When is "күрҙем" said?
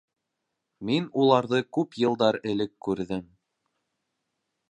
2.87-3.23